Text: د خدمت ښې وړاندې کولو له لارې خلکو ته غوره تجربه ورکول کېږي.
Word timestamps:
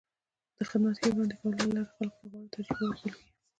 د 0.57 0.59
خدمت 0.69 0.95
ښې 0.99 1.09
وړاندې 1.11 1.35
کولو 1.41 1.61
له 1.67 1.71
لارې 1.75 1.91
خلکو 1.95 2.17
ته 2.21 2.27
غوره 2.31 2.49
تجربه 2.55 2.83
ورکول 2.85 2.93
کېږي. 2.99 3.21